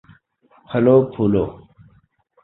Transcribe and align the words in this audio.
پھولو 0.69 0.95
پھلو 1.13 1.43